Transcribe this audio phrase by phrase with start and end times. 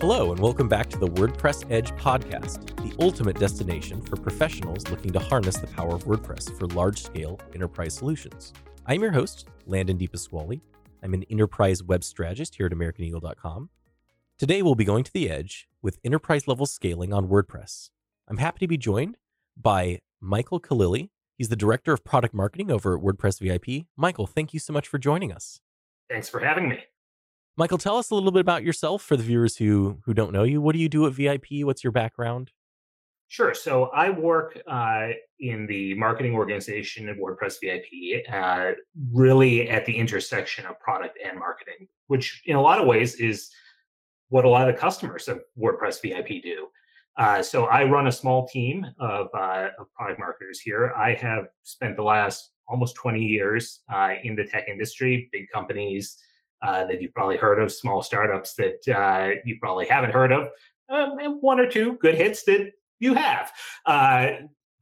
[0.00, 5.12] Hello, and welcome back to the WordPress Edge podcast, the ultimate destination for professionals looking
[5.12, 8.54] to harness the power of WordPress for large scale enterprise solutions.
[8.86, 10.62] I'm your host, Landon DePasquale.
[11.02, 13.68] I'm an enterprise web strategist here at AmericanEagle.com.
[14.38, 17.90] Today, we'll be going to the edge with enterprise level scaling on WordPress.
[18.26, 19.18] I'm happy to be joined
[19.54, 21.10] by Michael Khalili.
[21.36, 23.84] He's the director of product marketing over at WordPress VIP.
[23.98, 25.60] Michael, thank you so much for joining us.
[26.08, 26.78] Thanks for having me.
[27.60, 30.44] Michael, tell us a little bit about yourself for the viewers who who don't know
[30.44, 30.62] you.
[30.62, 31.62] What do you do at VIP?
[31.62, 32.52] What's your background?
[33.28, 33.52] Sure.
[33.52, 35.08] So I work uh,
[35.40, 38.70] in the marketing organization at WordPress VIP, uh,
[39.12, 43.50] really at the intersection of product and marketing, which in a lot of ways is
[44.30, 46.66] what a lot of customers of WordPress VIP do.
[47.18, 50.94] Uh, so I run a small team of, uh, of, product marketers here.
[50.96, 56.16] I have spent the last almost 20 years uh, in the tech industry, big companies,
[56.62, 60.48] uh, that you've probably heard of, small startups that uh, you probably haven't heard of,
[60.88, 63.50] um, and one or two good hits that you have.
[63.86, 64.30] Uh,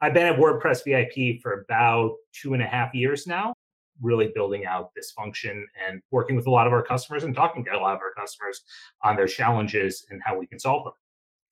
[0.01, 3.55] I've been at WordPress VIP for about two and a half years now,
[4.01, 7.65] really building out this function and working with a lot of our customers and talking
[7.65, 8.63] to a lot of our customers
[9.03, 10.93] on their challenges and how we can solve them.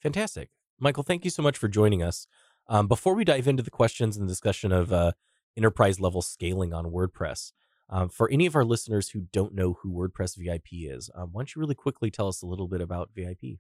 [0.03, 0.51] Fantastic.
[0.79, 2.27] Michael, thank you so much for joining us.
[2.69, 5.13] Um, before we dive into the questions and discussion of uh,
[5.57, 7.53] enterprise level scaling on WordPress,
[7.89, 11.41] um, for any of our listeners who don't know who WordPress VIP is, um, why
[11.41, 13.59] don't you really quickly tell us a little bit about VIP?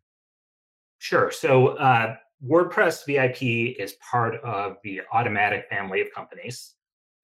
[0.98, 1.30] Sure.
[1.30, 6.74] So, uh, WordPress VIP is part of the Automattic family of companies,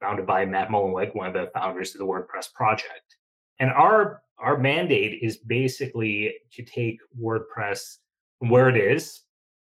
[0.01, 3.17] founded by Matt Mullenweg, one of the founders of the WordPress project.
[3.59, 7.99] And our our mandate is basically to take WordPress
[8.41, 9.21] where it is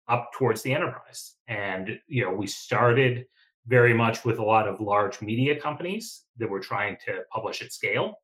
[0.09, 1.35] up towards the enterprise.
[1.49, 3.27] And you know, we started
[3.67, 7.73] very much with a lot of large media companies that were trying to publish at
[7.73, 8.19] scale.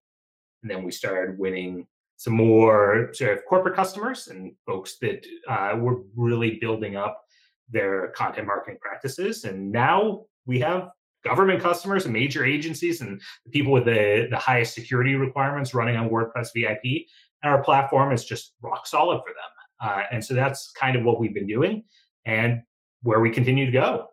[0.62, 5.76] And then we started winning some more sort of corporate customers and folks that uh,
[5.76, 7.22] were really building up
[7.68, 9.44] their content marketing practices.
[9.44, 10.88] And now we have
[11.24, 15.96] government customers and major agencies and the people with the, the highest security requirements running
[15.96, 17.06] on WordPress VIP.
[17.42, 19.90] And our platform is just rock solid for them.
[19.90, 21.84] Uh, and so that's kind of what we've been doing
[22.24, 22.62] and
[23.02, 24.08] where we continue to go.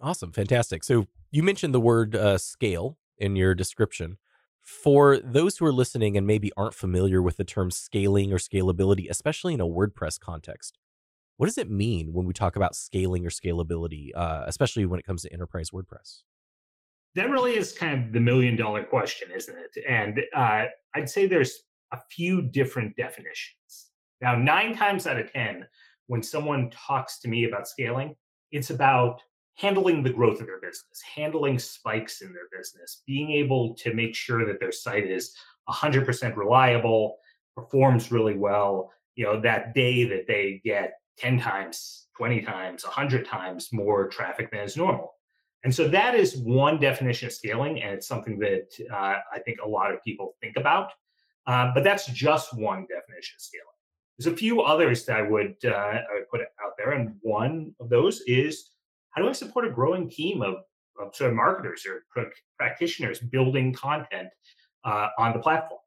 [0.00, 0.32] Awesome.
[0.32, 0.84] Fantastic.
[0.84, 4.18] So you mentioned the word uh, scale in your description.
[4.62, 9.08] For those who are listening and maybe aren't familiar with the term scaling or scalability,
[9.08, 10.78] especially in a WordPress context,
[11.36, 15.06] what does it mean when we talk about scaling or scalability, uh, especially when it
[15.06, 16.22] comes to enterprise WordPress?
[17.14, 19.84] That really is kind of the million dollar question, isn't it?
[19.88, 20.64] And uh,
[20.94, 21.60] I'd say there's
[21.92, 23.90] a few different definitions.
[24.20, 25.66] Now, nine times out of 10,
[26.08, 28.16] when someone talks to me about scaling,
[28.50, 29.20] it's about
[29.56, 34.14] handling the growth of their business, handling spikes in their business, being able to make
[34.14, 35.34] sure that their site is
[35.68, 37.16] 100% reliable,
[37.54, 38.92] performs really well.
[39.14, 44.50] You know, that day that they get 10 times, 20 times, 100 times more traffic
[44.50, 45.14] than is normal.
[45.64, 49.58] And so that is one definition of scaling, and it's something that uh, I think
[49.64, 50.90] a lot of people think about.
[51.46, 53.66] Uh, but that's just one definition of scaling.
[54.18, 57.74] There's a few others that I would, uh, I would put out there, and one
[57.80, 58.70] of those is
[59.16, 60.56] how do I support a growing team of,
[61.00, 64.28] of sort of marketers or pr- practitioners building content
[64.84, 65.80] uh, on the platform?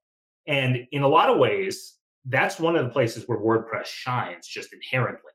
[0.48, 1.96] And in a lot of ways,
[2.26, 5.32] that's one of the places where WordPress shines just inherently.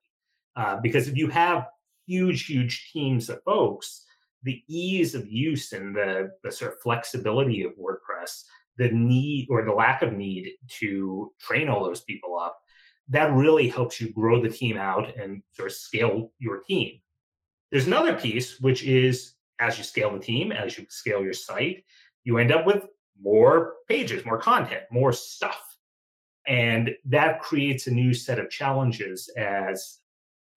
[0.56, 1.66] Uh, because if you have
[2.06, 4.04] huge, huge teams of folks,
[4.42, 8.42] the ease of use and the, the sort of flexibility of WordPress,
[8.76, 12.58] the need or the lack of need to train all those people up,
[13.08, 17.00] that really helps you grow the team out and sort of scale your team.
[17.74, 21.82] There's another piece, which is as you scale the team, as you scale your site,
[22.22, 22.86] you end up with
[23.20, 25.76] more pages, more content, more stuff.
[26.46, 29.98] And that creates a new set of challenges as,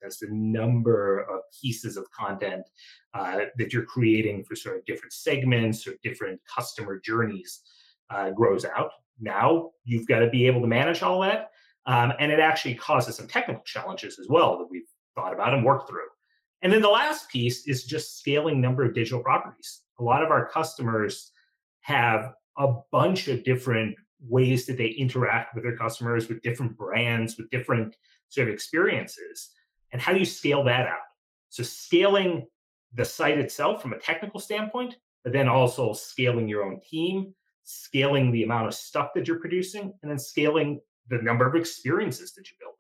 [0.05, 2.61] as the number of pieces of content
[3.16, 7.61] uh, that you're creating for sort of different segments or different customer journeys
[8.11, 8.91] uh, grows out.
[9.20, 11.49] Now you've got to be able to manage all that.
[11.87, 14.85] Um, and it actually causes some technical challenges as well that we've
[15.16, 16.05] thought about and worked through.
[16.62, 19.82] And then the last piece is just scaling number of digital properties.
[20.00, 21.32] A lot of our customers
[21.82, 27.38] have a bunch of different ways that they interact with their customers with different brands,
[27.38, 27.96] with different
[28.30, 29.52] sort of experiences.
[29.92, 30.98] And how do you scale that out?
[31.50, 32.48] So scaling
[32.94, 37.34] the site itself from a technical standpoint, but then also scaling your own team,
[37.64, 42.34] scaling the amount of stuff that you're producing, and then scaling the number of experiences
[42.34, 42.74] that you build.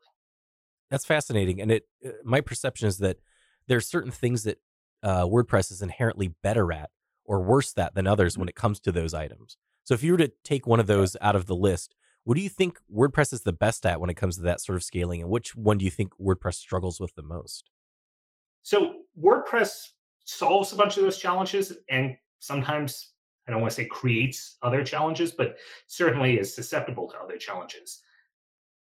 [0.89, 1.61] That's fascinating.
[1.61, 3.17] And it uh, my perception is that
[3.67, 4.59] there's certain things that
[5.03, 6.89] uh, WordPress is inherently better at
[7.25, 8.49] or worse at than others when mm-hmm.
[8.49, 9.57] it comes to those items.
[9.83, 11.95] So if you were to take one of those out of the list,
[12.27, 14.75] What do you think WordPress is the best at when it comes to that sort
[14.75, 15.21] of scaling?
[15.21, 17.69] And which one do you think WordPress struggles with the most?
[18.63, 19.91] So, WordPress
[20.25, 23.13] solves a bunch of those challenges and sometimes,
[23.47, 25.55] I don't want to say creates other challenges, but
[25.87, 28.01] certainly is susceptible to other challenges.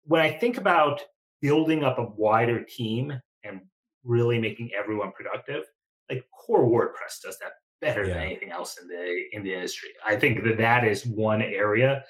[0.03, 1.03] When I think about
[1.41, 3.13] building up a wider team
[3.45, 3.61] and
[4.07, 5.63] really making everyone productive,
[6.09, 7.51] like core WordPress does that
[7.81, 8.15] better yeah.
[8.15, 9.89] than anything else in the in the industry.
[10.05, 12.03] I think that that is one area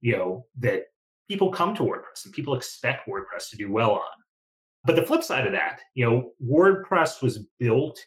[0.00, 0.84] you know, that
[1.28, 4.02] people come to WordPress and people expect WordPress to do well on.
[4.84, 7.98] But the flip side of that, you know, WordPress was built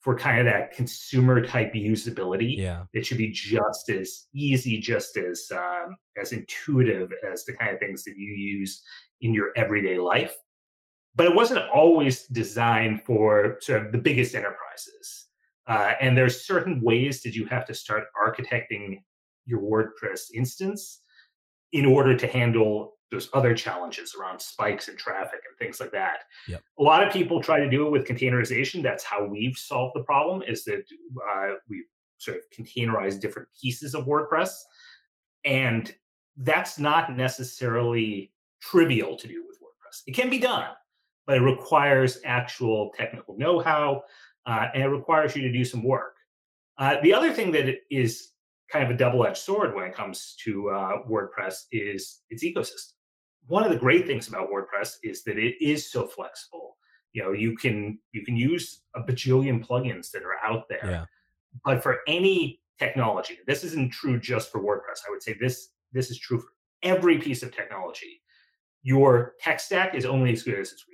[0.00, 2.56] for kind of that consumer type usability.
[2.56, 2.84] Yeah.
[2.92, 7.78] It should be just as easy, just as um, as intuitive as the kind of
[7.78, 8.82] things that you use
[9.20, 10.34] in your everyday life.
[11.16, 15.26] But it wasn't always designed for sort of the biggest enterprises.
[15.66, 19.00] Uh, and there's certain ways that you have to start architecting
[19.46, 21.00] your WordPress instance
[21.72, 26.20] in order to handle those other challenges around spikes and traffic and things like that.
[26.48, 26.62] Yep.
[26.78, 28.82] A lot of people try to do it with containerization.
[28.82, 30.42] That's how we've solved the problem.
[30.42, 30.84] Is that
[31.36, 31.84] uh, we
[32.18, 34.50] sort of containerize different pieces of WordPress,
[35.44, 35.94] and
[36.38, 40.02] that's not necessarily trivial to do with WordPress.
[40.06, 40.66] It can be done,
[41.26, 44.02] but it requires actual technical know-how,
[44.46, 46.16] uh, and it requires you to do some work.
[46.78, 48.30] Uh, the other thing that is
[48.70, 52.92] kind of a double-edged sword when it comes to uh, WordPress is its ecosystem.
[53.46, 56.76] One of the great things about WordPress is that it is so flexible.
[57.12, 60.80] You know, you can you can use a bajillion plugins that are out there.
[60.82, 61.04] Yeah.
[61.64, 65.02] But for any technology, this isn't true just for WordPress.
[65.06, 66.48] I would say this this is true for
[66.82, 68.20] every piece of technology.
[68.82, 70.84] Your tech stack is only as good as its.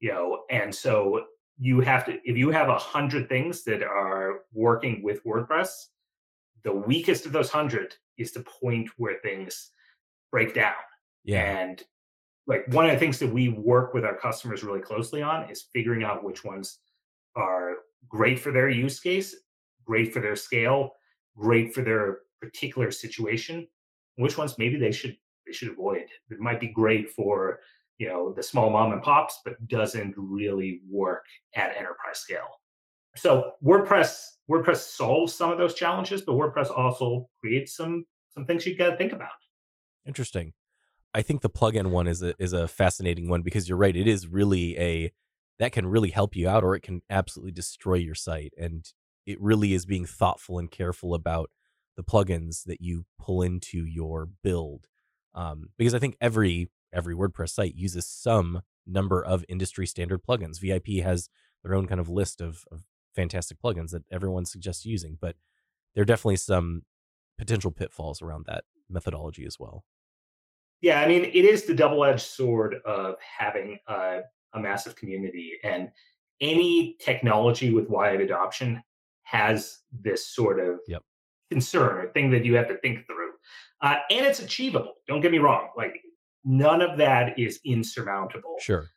[0.00, 1.24] You know, and so
[1.58, 5.68] you have to if you have a hundred things that are working with WordPress,
[6.62, 9.70] the weakest of those hundred is the point where things
[10.30, 10.74] break down.
[11.24, 11.42] Yeah.
[11.42, 11.82] And
[12.46, 15.68] like one of the things that we work with our customers really closely on is
[15.72, 16.78] figuring out which ones
[17.36, 17.74] are
[18.08, 19.36] great for their use case,
[19.84, 20.92] great for their scale,
[21.36, 23.66] great for their particular situation,
[24.16, 25.16] which ones maybe they should
[25.46, 26.06] they should avoid.
[26.30, 27.60] It might be great for
[27.98, 31.24] you know the small mom and pops, but doesn't really work
[31.54, 32.48] at enterprise scale.
[33.16, 38.66] So WordPress WordPress solves some of those challenges, but WordPress also creates some some things
[38.66, 39.30] you got to think about.
[40.06, 40.52] Interesting.
[41.14, 43.96] I think the plugin one is a is a fascinating one because you're right.
[43.96, 45.12] It is really a
[45.58, 48.54] that can really help you out, or it can absolutely destroy your site.
[48.56, 48.86] And
[49.26, 51.50] it really is being thoughtful and careful about
[51.96, 54.86] the plugins that you pull into your build,
[55.34, 60.60] um, because I think every every WordPress site uses some number of industry standard plugins.
[60.60, 61.28] VIP has
[61.62, 62.82] their own kind of list of, of
[63.14, 65.36] fantastic plugins that everyone suggests using, but
[65.94, 66.82] there are definitely some
[67.38, 69.84] potential pitfalls around that methodology as well.
[70.80, 74.20] Yeah, I mean, it is the double-edged sword of having a,
[74.54, 75.90] a massive community, and
[76.40, 78.82] any technology with wide adoption
[79.24, 81.02] has this sort of yep.
[81.50, 83.32] concern or thing that you have to think through.
[83.82, 84.94] Uh, and it's achievable.
[85.06, 85.68] Don't get me wrong.
[85.76, 86.00] Like
[86.44, 88.56] none of that is insurmountable.
[88.60, 88.88] Sure.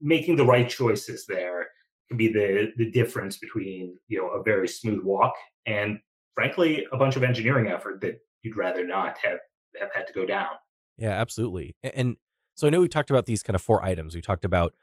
[0.00, 1.68] Making the right choices there
[2.08, 5.34] can be the the difference between you know a very smooth walk
[5.66, 5.98] and
[6.34, 9.38] frankly a bunch of engineering effort that you'd rather not have
[9.78, 10.48] have had to go down.
[10.96, 11.76] Yeah, absolutely.
[11.82, 12.16] And
[12.54, 14.14] so I know we talked about these kind of four items.
[14.14, 14.74] We talked about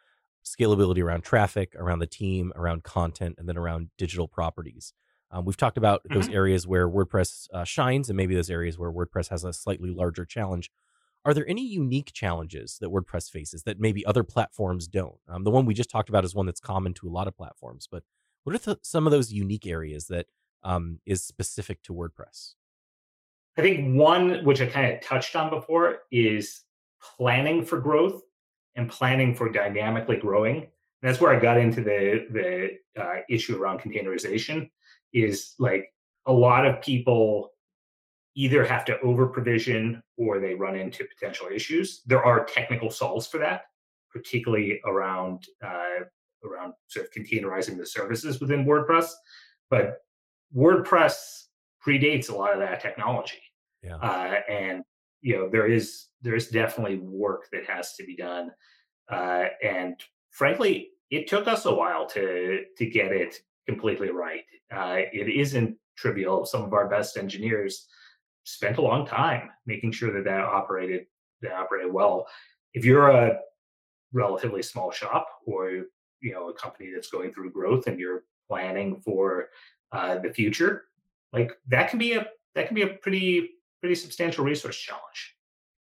[0.45, 4.93] scalability around traffic, around the team, around content, and then around digital properties.
[5.29, 6.15] Um, we've talked about mm-hmm.
[6.15, 9.91] those areas where WordPress uh, shines and maybe those areas where WordPress has a slightly
[9.91, 10.71] larger challenge.
[11.27, 15.17] Are there any unique challenges that WordPress faces that maybe other platforms don't?
[15.27, 17.36] Um, the one we just talked about is one that's common to a lot of
[17.36, 18.03] platforms, but
[18.46, 20.27] what are th- some of those unique areas that
[20.63, 22.53] um, is specific to WordPress?
[23.57, 26.62] I think one, which I kind of touched on before, is
[27.17, 28.22] planning for growth
[28.77, 30.55] and planning for dynamically growing.
[30.55, 30.69] And
[31.01, 34.69] that's where I got into the the uh, issue around containerization.
[35.12, 35.91] Is like
[36.25, 37.51] a lot of people
[38.38, 42.03] either have to over provision or they run into potential issues.
[42.06, 43.63] There are technical solves for that,
[44.13, 46.06] particularly around uh,
[46.46, 49.10] around sort of containerizing the services within WordPress.
[49.72, 49.98] But
[50.56, 51.46] WordPress
[51.86, 53.41] predates a lot of that technology,
[53.82, 53.96] yeah.
[53.96, 54.84] uh, and
[55.22, 58.51] you know there is there is definitely work that has to be done,
[59.10, 59.96] uh, and
[60.29, 64.44] frankly, it took us a while to to get it completely right.
[64.72, 66.46] Uh, it isn't trivial.
[66.46, 67.88] Some of our best engineers
[68.47, 71.05] spent a long time making sure that that operated
[71.41, 72.27] that operated well.
[72.73, 73.39] If you're a
[74.13, 75.85] relatively small shop or
[76.21, 79.49] you know a company that's going through growth and you're planning for
[79.91, 80.85] uh, the future,
[81.33, 82.25] like that can be a
[82.55, 83.49] that can be a pretty
[83.81, 85.35] pretty substantial resource challenge.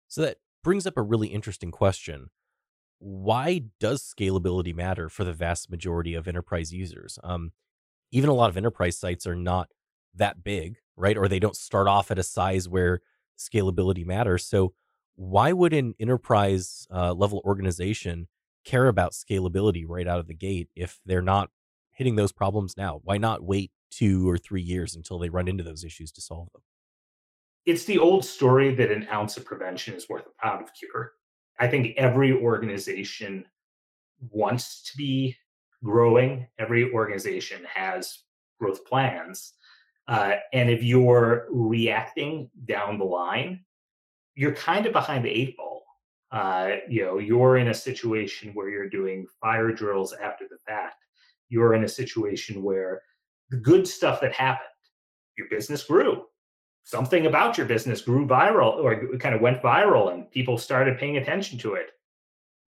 [0.08, 2.30] So that brings up a really interesting question.
[3.00, 7.20] Why does scalability matter for the vast majority of enterprise users?
[7.24, 7.52] Um,
[8.12, 9.70] even a lot of enterprise sites are not
[10.16, 11.18] that big, right?
[11.18, 13.02] Or they don't start off at a size where
[13.38, 14.46] scalability matters.
[14.46, 14.74] So,
[15.16, 18.28] why would an enterprise uh, level organization
[18.66, 21.50] care about scalability right out of the gate if they're not
[21.92, 23.00] hitting those problems now?
[23.04, 26.50] Why not wait two or three years until they run into those issues to solve
[26.54, 26.64] them?
[27.66, 31.14] It's the old story that an ounce of prevention is worth a pound of cure.
[31.60, 33.46] I think every organization
[34.32, 35.38] wants to be
[35.84, 36.48] growing.
[36.58, 38.20] Every organization has
[38.60, 39.54] growth plans.
[40.08, 43.64] Uh, and if you're reacting down the line,
[44.36, 45.84] you're kind of behind the eight ball.
[46.32, 50.96] Uh, you know, you're in a situation where you're doing fire drills after the fact.
[51.50, 53.02] You're in a situation where
[53.50, 54.68] the good stuff that happened,
[55.38, 56.24] your business grew.
[56.84, 61.18] Something about your business grew viral or kind of went viral and people started paying
[61.18, 61.92] attention to it.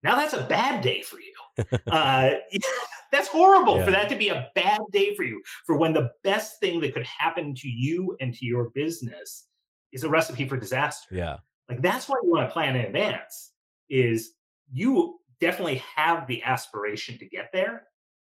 [0.04, 1.78] Now that's a bad day for you.
[1.92, 2.32] uh,
[3.14, 3.86] that's horrible yeah.
[3.86, 6.94] for that to be a bad day for you, for when the best thing that
[6.96, 9.46] could happen to you and to your business
[9.92, 11.16] is a recipe for disaster.
[11.16, 11.38] Yeah.
[11.70, 13.52] Like that's why you want to plan in advance
[13.88, 14.32] is
[14.72, 17.84] you definitely have the aspiration to get there.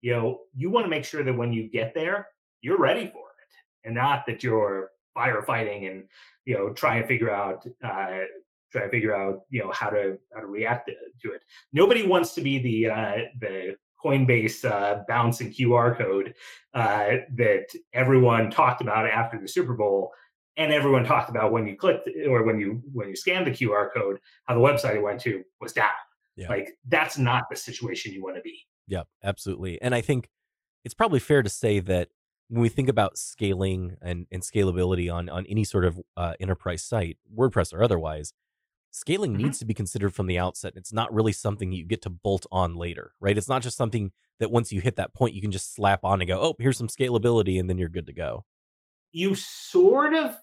[0.01, 2.27] You know, you want to make sure that when you get there,
[2.62, 6.03] you're ready for it and not that you're firefighting and,
[6.46, 8.19] you know, trying to figure out, uh,
[8.72, 10.91] try to figure out, you know, how to, how to react
[11.22, 11.41] to it.
[11.74, 16.34] Nobody wants to be the, uh, the Coinbase uh, bouncing QR code
[16.74, 20.12] uh, that everyone talked about after the Super Bowl
[20.58, 23.88] and everyone talked about when you clicked or when you when you scanned the QR
[23.94, 25.89] code, how the website it went to was down.
[26.36, 26.50] Yeah.
[26.50, 28.60] Like that's not the situation you want to be.
[28.88, 29.82] Yep, absolutely.
[29.82, 30.30] And I think
[30.84, 32.10] it's probably fair to say that
[32.50, 36.84] when we think about scaling and, and scalability on on any sort of uh, enterprise
[36.84, 38.34] site, WordPress or otherwise,
[38.91, 39.44] scaling mm-hmm.
[39.44, 40.74] needs to be considered from the outset.
[40.75, 43.38] It's not really something you get to bolt on later, right?
[43.38, 46.22] It's not just something that once you hit that point, you can just slap on
[46.22, 48.46] and go, oh, here's some scalability, and then you're good to go.
[49.12, 50.38] You sort of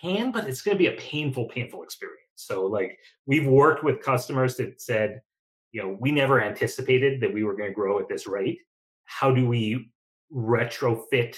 [0.00, 2.18] can, but it's going to be a painful, painful experience.
[2.34, 5.22] So, like, we've worked with customers that said,
[5.72, 8.60] you know, we never anticipated that we were going to grow at this rate.
[9.04, 9.90] How do we
[10.34, 11.36] retrofit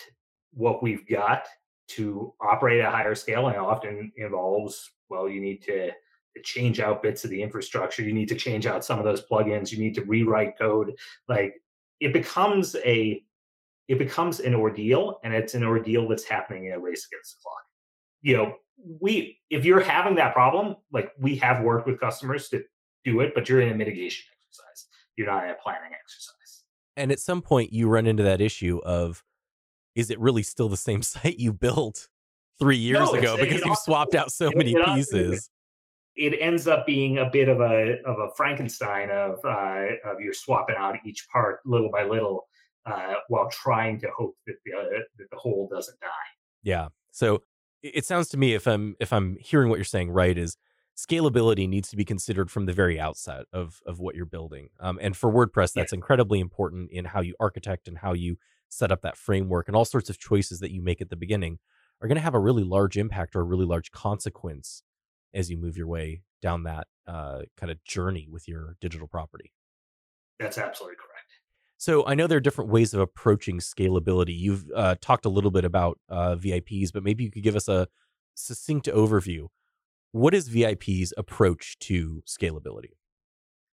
[0.53, 1.47] what we've got
[1.89, 3.47] to operate at a higher scale?
[3.47, 5.95] And it often involves, well, you need to, to
[6.43, 8.03] change out bits of the infrastructure.
[8.03, 9.71] You need to change out some of those plugins.
[9.71, 10.93] You need to rewrite code.
[11.29, 11.55] Like,
[12.01, 13.23] it becomes a
[13.87, 17.43] it becomes an ordeal and it's an ordeal that's happening in a race against the
[17.43, 17.65] clock
[18.25, 18.55] you know,
[19.01, 22.65] we if you're having that problem, like we have worked with customers to
[23.05, 24.87] do it, but you're in a mitigation exercise.
[25.17, 26.65] You're not in a planning exercise.
[26.97, 29.23] And at some point you run into that issue of
[29.95, 32.09] is it really still the same site you built
[32.59, 35.51] three years no, ago because you've swapped out so many pieces?
[36.17, 40.33] It ends up being a bit of a of a Frankenstein of uh, of you're
[40.33, 42.47] swapping out each part little by little
[42.87, 46.09] uh, while trying to hope that the uh, that the whole doesn't die.
[46.63, 46.89] Yeah.
[47.11, 47.43] So
[47.85, 50.57] it sounds to me if i'm if i'm hearing what you're saying right is
[50.97, 54.99] scalability needs to be considered from the very outset of of what you're building um,
[55.03, 55.97] and for wordpress that's yeah.
[55.97, 58.37] incredibly important in how you architect and how you
[58.71, 61.59] set up that framework and all sorts of choices that you make at the beginning
[62.01, 64.83] are going to have a really large impact or a really large consequence
[65.35, 69.53] as you move your way down that uh, kind of journey with your digital property
[70.39, 71.15] that's absolutely correct
[71.77, 74.35] so I know there are different ways of approaching scalability.
[74.39, 77.69] You've uh, talked a little bit about uh, VIPs, but maybe you could give us
[77.69, 77.89] a
[78.35, 79.49] succinct overview.
[80.13, 82.93] What is VIP's approach to scalability?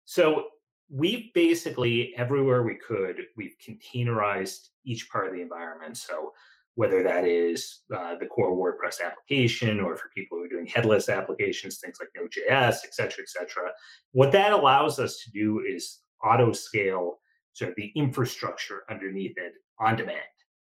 [0.04, 0.48] So
[0.90, 5.96] we've basically everywhere we could, we've containerized each part of the environment.
[5.96, 6.34] So
[6.76, 11.10] whether that is uh, the core WordPress application or for people who are doing headless
[11.10, 13.72] applications, things like Node.js, et cetera, et cetera.
[14.14, 17.20] What that allows us to do is auto scale
[17.54, 20.20] sort of the infrastructure underneath it on demand.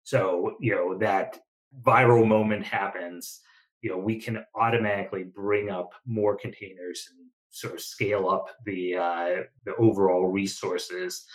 [0.04, 1.40] So, you know, that
[1.82, 3.42] viral moment happens,
[3.82, 8.96] you know, we can automatically bring up more containers and sort of scale up the
[8.96, 11.26] uh, the overall resources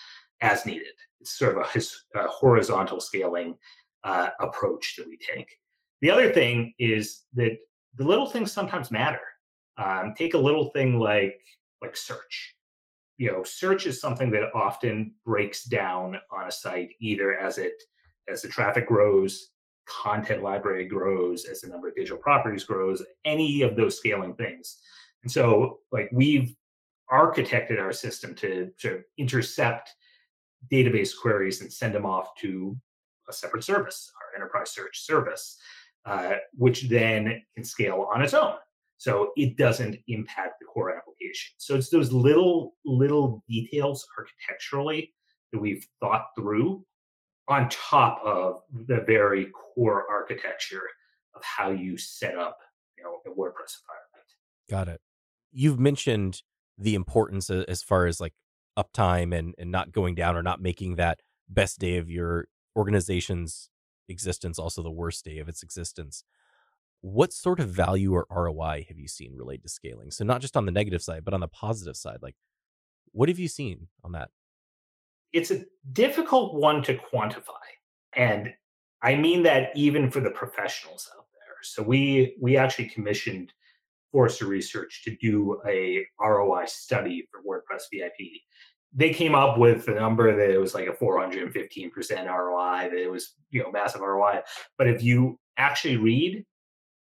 [0.41, 0.95] as needed.
[1.21, 3.57] It's sort of a, a horizontal scaling
[4.05, 5.49] uh, approach that we take.
[6.01, 7.59] The other thing is that
[7.97, 9.21] the little things sometimes matter.
[9.79, 11.41] Um, take a little thing like
[11.81, 12.55] like search
[13.23, 17.75] you know search is something that often breaks down on a site either as it
[18.29, 19.51] as the traffic grows
[19.87, 24.79] content library grows as the number of digital properties grows any of those scaling things
[25.23, 26.55] and so like we've
[27.13, 29.95] architected our system to to intercept
[30.71, 32.77] database queries and send them off to
[33.33, 35.59] a separate service our enterprise search service
[36.05, 38.55] uh, which then can scale on its own
[39.03, 41.55] so it doesn't impact the core application.
[41.59, 45.13] So it's those little little details architecturally
[45.53, 46.85] that we've thought through
[47.49, 50.85] on top of the very core architecture
[51.35, 52.59] of how you set up,
[52.97, 54.29] you know, a WordPress environment.
[54.71, 55.01] Got it.
[55.51, 56.43] You've mentioned
[56.79, 58.35] the importance as far as like
[58.79, 62.47] uptime and and not going down or not making that best day of your
[62.77, 63.71] organization's
[64.09, 66.25] existence also the worst day of its existence
[67.03, 70.11] what sort of value or ROI have you seen related to scaling?
[70.13, 72.37] So not just on the negative side, but on the positive side, like
[73.11, 74.31] what have you seen on that?
[75.33, 77.43] It's a difficult one to quantify.
[78.15, 78.55] And
[79.03, 81.57] I mean that even for the professionals out there.
[81.63, 83.53] So we we actually commissioned
[84.13, 88.43] Forrester Research to do a ROI study for WordPress VIP.
[88.95, 93.11] They came up with a number that it was like a 415% ROI, that it
[93.11, 94.43] was, you know, massive ROI.
[94.77, 96.45] But if you actually read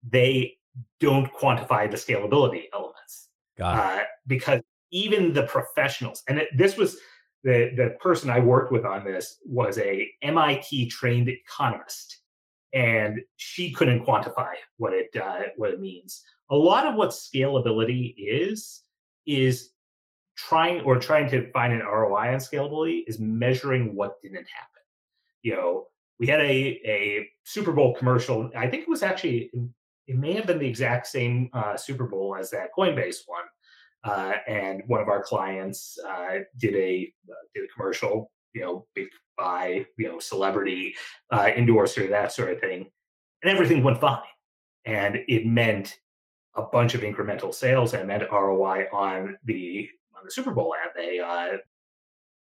[0.09, 0.57] they
[1.01, 3.29] don't quantify the scalability elements.
[3.75, 6.97] Uh, because even the professionals, and it, this was
[7.45, 12.21] the, the person I worked with on this was a MIT trained economist,
[12.73, 16.23] and she couldn't quantify what it uh, what it means.
[16.51, 18.83] A lot of what scalability is
[19.27, 19.71] is
[20.37, 24.83] trying or trying to find an ROI on scalability is measuring what didn't happen.
[25.43, 25.87] You know,
[26.19, 28.51] we had a a Super Bowl commercial.
[28.57, 29.51] I think it was actually
[30.07, 33.45] it may have been the exact same uh, Super Bowl as that Coinbase one.
[34.05, 38.87] Uh, and one of our clients uh, did a uh, did a commercial, you know,
[38.95, 40.95] big by you know celebrity
[41.31, 42.87] uh, endorser, that sort of thing,
[43.43, 44.21] and everything went fine.
[44.85, 45.99] And it meant
[46.55, 50.75] a bunch of incremental sales and it meant ROI on the on the Super Bowl
[50.75, 50.91] ad.
[50.95, 51.59] They uh,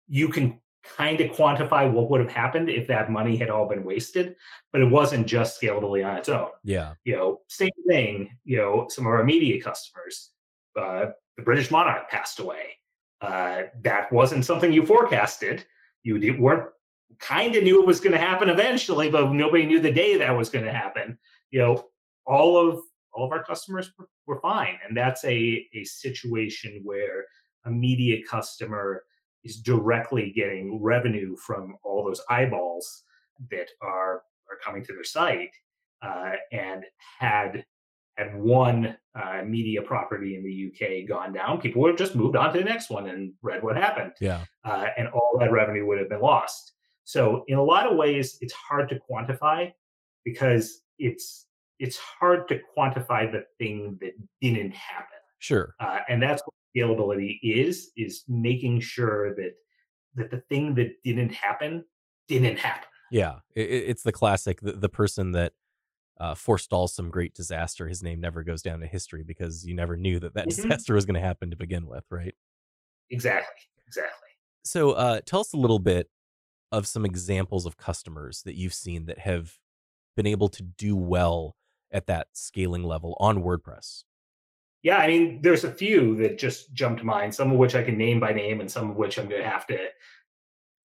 [0.08, 0.60] you can
[0.96, 4.36] kind of quantify what would have happened if that money had all been wasted,
[4.72, 6.48] but it wasn't just scalably on its own.
[6.62, 6.94] Yeah.
[7.04, 10.30] You know, same thing, you know, some of our media customers,
[10.78, 11.06] uh,
[11.36, 12.76] the British monarch passed away.
[13.20, 15.64] Uh, that wasn't something you forecasted.
[16.02, 16.68] You did, weren't
[17.18, 20.36] kind of knew it was going to happen eventually, but nobody knew the day that
[20.36, 21.18] was going to happen.
[21.50, 21.84] You know,
[22.26, 22.80] all of
[23.12, 27.24] all of our customers were, were fine, and that's a a situation where
[27.66, 29.02] a media customer
[29.44, 33.04] is directly getting revenue from all those eyeballs
[33.50, 35.50] that are are coming to their site
[36.02, 36.84] uh, and
[37.18, 37.64] had
[38.16, 42.34] had one uh, media property in the UK gone down, people would have just moved
[42.34, 44.12] on to the next one and read what happened.
[44.20, 44.44] Yeah.
[44.64, 46.72] Uh, and all that revenue would have been lost.
[47.04, 49.72] So in a lot of ways, it's hard to quantify
[50.24, 51.46] because it's
[51.78, 55.18] it's hard to quantify the thing that didn't happen.
[55.40, 55.74] Sure.
[55.78, 56.42] Uh, and that's
[56.76, 59.54] scalability is is making sure that
[60.14, 61.84] that the thing that didn't happen
[62.28, 62.88] didn't happen.
[63.10, 65.52] Yeah, it, it's the classic the, the person that
[66.18, 67.88] uh, forestalls some great disaster.
[67.88, 70.62] His name never goes down to history because you never knew that that mm-hmm.
[70.62, 72.34] disaster was going to happen to begin with, right?
[73.10, 73.62] Exactly.
[73.86, 74.28] Exactly.
[74.64, 76.08] So, uh, tell us a little bit
[76.72, 79.54] of some examples of customers that you've seen that have
[80.16, 81.54] been able to do well
[81.92, 84.02] at that scaling level on WordPress.
[84.86, 87.34] Yeah, I mean, there's a few that just jumped to mind.
[87.34, 89.50] Some of which I can name by name, and some of which I'm going to
[89.50, 89.88] have to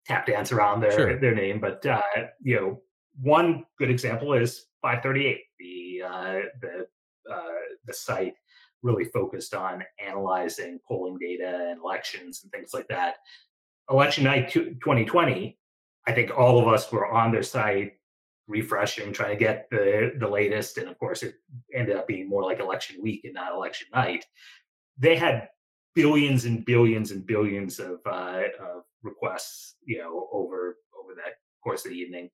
[0.06, 1.20] tap dance around their sure.
[1.20, 1.60] their name.
[1.60, 2.02] But uh,
[2.42, 2.82] you know,
[3.22, 5.42] one good example is 538.
[5.60, 6.88] The uh, the
[7.30, 8.36] uh, the site
[8.82, 13.16] really focused on analyzing polling data and elections and things like that.
[13.90, 15.60] Election night 2020,
[16.08, 17.96] I think all of us were on their site
[18.52, 21.36] refreshing, trying to get the the latest, and of course, it
[21.74, 24.26] ended up being more like election week and not election night.
[24.98, 25.48] They had
[25.96, 31.34] billions and billions and billions of, uh, of requests, you know, over over that
[31.64, 32.30] course of the evening.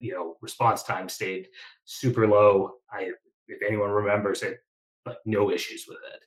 [0.00, 1.48] You know, response time stayed
[1.84, 2.74] super low.
[2.92, 3.10] I,
[3.48, 4.58] if anyone remembers it,
[5.04, 6.20] but no issues with it.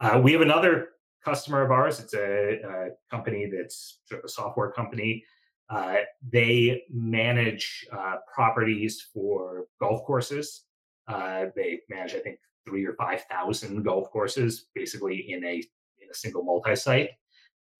[0.00, 0.88] Uh, we have another
[1.24, 2.00] customer of ours.
[2.00, 5.24] It's a, a company that's sort of a software company
[5.72, 5.96] uh,
[6.30, 10.64] they manage uh, properties for golf courses.
[11.08, 16.10] Uh, they manage, I think, three or five thousand golf courses, basically in a in
[16.10, 17.10] a single multi-site,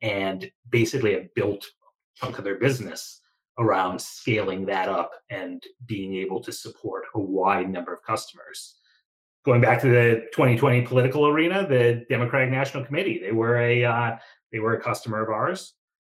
[0.01, 3.21] and basically have built a chunk of their business
[3.59, 8.77] around scaling that up and being able to support a wide number of customers.
[9.45, 14.17] Going back to the 2020 political arena, the Democratic National Committee, they were a uh,
[14.51, 15.75] they were a customer of ours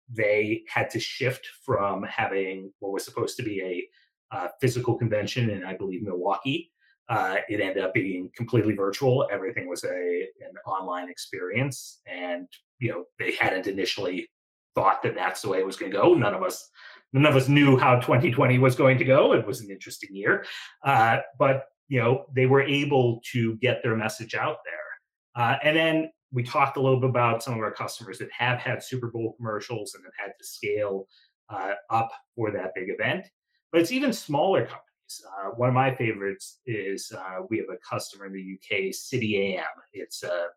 [0.08, 3.88] they had to shift from having what was supposed to be a
[4.34, 6.72] uh, physical convention in, I believe, Milwaukee.
[7.08, 9.28] Uh, it ended up being completely virtual.
[9.30, 12.48] Everything was a an online experience, and
[12.80, 14.28] you know they hadn't initially
[14.74, 16.14] thought that that's the way it was going to go.
[16.14, 16.68] None of us,
[17.12, 19.32] none of us knew how 2020 was going to go.
[19.34, 20.44] It was an interesting year,
[20.84, 25.42] uh, but you know they were able to get their message out there.
[25.44, 28.58] Uh, and then we talked a little bit about some of our customers that have
[28.58, 31.08] had Super Bowl commercials and have had to scale
[31.48, 33.24] uh, up for that big event.
[33.72, 35.24] But it's even smaller companies.
[35.26, 39.56] Uh, one of my favorites is uh, we have a customer in the UK, City
[39.56, 39.64] AM.
[39.94, 40.48] It's uh,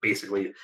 [0.00, 0.54] basically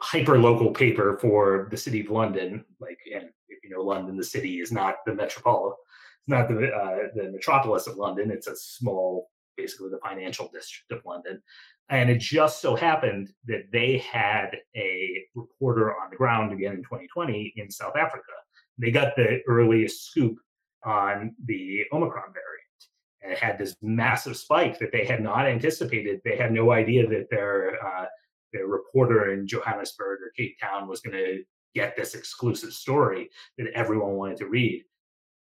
[0.00, 2.64] hyper local paper for the city of London.
[2.80, 5.76] Like, and if you know London, the city is not the metropolitan,
[6.20, 8.30] it's not the uh, the metropolis of London.
[8.30, 11.42] It's a small, basically the financial district of London.
[11.90, 16.82] And it just so happened that they had a reporter on the ground again in
[16.84, 18.22] 2020 in South Africa.
[18.78, 20.38] They got the earliest scoop
[20.84, 22.60] on the Omicron variant.
[23.22, 26.20] And it had this massive spike that they had not anticipated.
[26.24, 28.06] They had no idea that their uh,
[28.52, 31.42] their reporter in Johannesburg or Cape Town was going to
[31.74, 34.84] get this exclusive story that everyone wanted to read.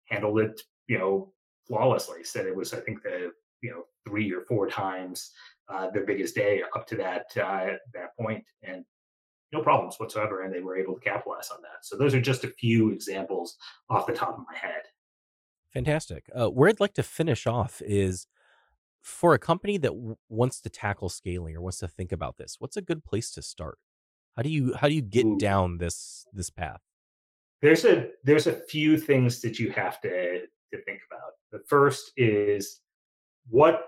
[0.09, 1.33] Handled it, you know,
[1.67, 2.23] flawlessly.
[2.23, 3.31] Said it was, I think, the
[3.65, 5.31] you know three or four times
[5.67, 8.85] uh, their biggest day up to that uh, that point, and
[9.51, 10.43] no problems whatsoever.
[10.43, 11.83] And they were able to capitalize on that.
[11.83, 13.57] So those are just a few examples
[13.89, 14.83] off the top of my head.
[15.73, 16.29] Fantastic.
[16.33, 18.27] Uh, where I'd like to finish off is
[19.01, 22.55] for a company that w- wants to tackle scaling or wants to think about this.
[22.59, 23.77] What's a good place to start?
[24.35, 25.37] How do you how do you get Ooh.
[25.37, 26.81] down this this path?
[27.61, 31.33] There's a there's a few things that you have to to think about.
[31.51, 32.81] The first is
[33.49, 33.81] what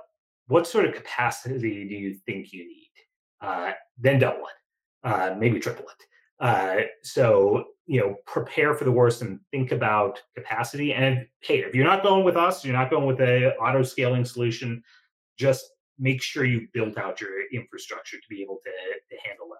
[0.47, 2.91] what sort of capacity do you think you need?
[3.41, 6.05] Uh, then double it, uh, maybe triple it.
[6.39, 10.93] Uh, so you know, prepare for the worst and think about capacity.
[10.93, 14.25] And hey, if you're not going with us, you're not going with a auto scaling
[14.25, 14.83] solution.
[15.37, 15.65] Just
[15.97, 19.57] make sure you've built out your infrastructure to be able to, to handle that.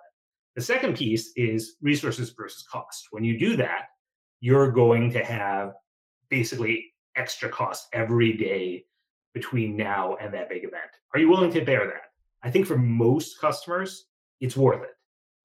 [0.55, 3.07] The second piece is resources versus cost.
[3.11, 3.85] When you do that,
[4.41, 5.73] you're going to have
[6.29, 8.83] basically extra costs every day
[9.37, 10.91] between now and that big event.
[11.13, 12.11] Are you willing to bear that?
[12.41, 14.07] I think for most customers,
[14.39, 14.95] it's worth it.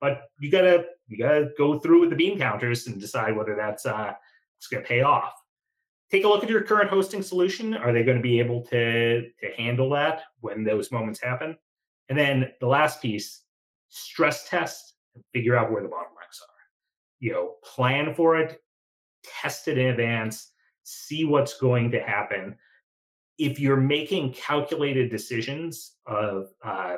[0.00, 3.84] But you gotta you gotta go through with the bean counters and decide whether that's
[3.84, 4.12] uh
[4.56, 5.34] it's gonna pay off.
[6.10, 7.74] Take a look at your current hosting solution.
[7.74, 11.56] Are they going to be able to to handle that when those moments happen?
[12.10, 13.44] And then the last piece,
[13.88, 16.62] stress test and figure out where the bottlenecks are.
[17.20, 18.60] You know, plan for it,
[19.40, 20.50] test it in advance,
[20.82, 22.56] see what's going to happen
[23.42, 26.96] if you're making calculated decisions of uh,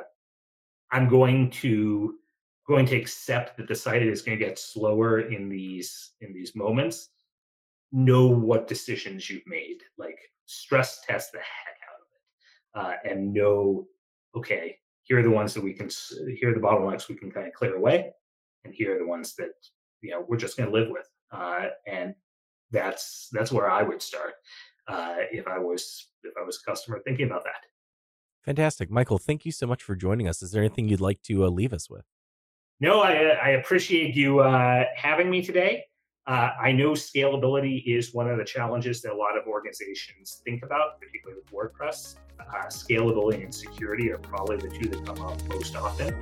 [0.91, 2.15] i'm going to
[2.67, 6.55] going to accept that the site is going to get slower in these in these
[6.55, 7.09] moments
[7.91, 9.77] know what decisions you've made.
[9.97, 13.87] Like stress test the heck out of it uh, and know
[14.35, 15.89] okay here are the ones that we can
[16.37, 18.11] here are the bottlenecks we can kind of clear away
[18.63, 19.53] and here are the ones that
[20.01, 22.13] you know we're just going to live with uh, and
[22.69, 24.35] that's that's where i would start
[24.87, 27.65] uh, if I was if I was a customer thinking about that.
[28.43, 29.17] Fantastic, Michael.
[29.17, 30.41] Thank you so much for joining us.
[30.43, 32.05] Is there anything you'd like to uh, leave us with?
[32.79, 35.85] No, I, I appreciate you uh, having me today.
[36.27, 40.63] Uh, I know scalability is one of the challenges that a lot of organizations think
[40.63, 42.15] about, particularly with WordPress.
[42.39, 46.15] Uh, scalability and security are probably the two that come up most often.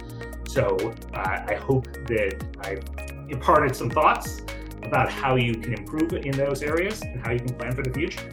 [0.47, 0.77] So
[1.13, 2.83] uh, I hope that I've
[3.31, 4.41] imparted some thoughts
[4.83, 7.91] about how you can improve in those areas and how you can plan for the
[7.91, 8.31] future.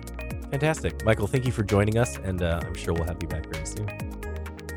[0.51, 1.05] Fantastic.
[1.05, 3.67] Michael, thank you for joining us, and uh, I'm sure we'll have you back very
[3.67, 3.87] soon.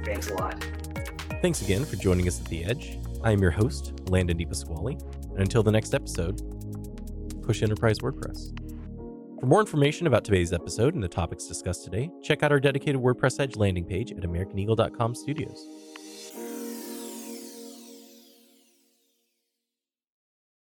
[0.03, 0.63] Thanks a lot.
[1.41, 2.99] Thanks again for joining us at The Edge.
[3.23, 6.41] I am your host, Landon DePasquale, and until the next episode,
[7.41, 8.57] push Enterprise WordPress.
[9.39, 13.01] For more information about today's episode and the topics discussed today, check out our dedicated
[13.01, 15.67] WordPress Edge landing page at AmericanEagle.com studios.